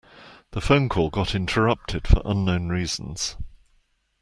[0.53, 3.37] The phone call got interrupted for unknown reasons.